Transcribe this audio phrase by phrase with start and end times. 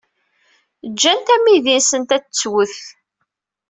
[0.91, 2.75] Ǧǧant amidi-nsent ad tettwet.